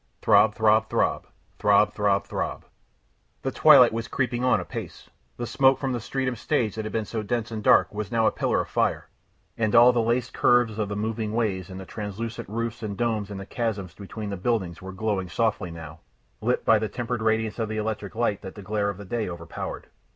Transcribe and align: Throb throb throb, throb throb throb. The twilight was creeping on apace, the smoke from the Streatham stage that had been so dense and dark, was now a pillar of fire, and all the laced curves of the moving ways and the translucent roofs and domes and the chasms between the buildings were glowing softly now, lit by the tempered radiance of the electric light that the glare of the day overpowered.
Throb 0.19 0.55
throb 0.55 0.89
throb, 0.89 1.27
throb 1.59 1.93
throb 1.93 2.25
throb. 2.25 2.65
The 3.43 3.51
twilight 3.51 3.93
was 3.93 4.07
creeping 4.07 4.43
on 4.43 4.59
apace, 4.59 5.11
the 5.37 5.45
smoke 5.45 5.77
from 5.77 5.93
the 5.93 5.99
Streatham 6.01 6.35
stage 6.35 6.73
that 6.73 6.85
had 6.85 6.91
been 6.91 7.05
so 7.05 7.21
dense 7.21 7.51
and 7.51 7.61
dark, 7.61 7.93
was 7.93 8.11
now 8.11 8.25
a 8.25 8.31
pillar 8.31 8.61
of 8.61 8.67
fire, 8.67 9.09
and 9.59 9.75
all 9.75 9.93
the 9.93 10.01
laced 10.01 10.33
curves 10.33 10.79
of 10.79 10.89
the 10.89 10.95
moving 10.95 11.33
ways 11.33 11.69
and 11.69 11.79
the 11.79 11.85
translucent 11.85 12.49
roofs 12.49 12.81
and 12.81 12.97
domes 12.97 13.29
and 13.29 13.39
the 13.39 13.45
chasms 13.45 13.93
between 13.93 14.31
the 14.31 14.37
buildings 14.37 14.81
were 14.81 14.91
glowing 14.91 15.29
softly 15.29 15.69
now, 15.69 15.99
lit 16.41 16.65
by 16.65 16.79
the 16.79 16.89
tempered 16.89 17.21
radiance 17.21 17.59
of 17.59 17.69
the 17.69 17.77
electric 17.77 18.15
light 18.15 18.41
that 18.41 18.55
the 18.55 18.63
glare 18.63 18.89
of 18.89 18.97
the 18.97 19.05
day 19.05 19.29
overpowered. 19.29 19.85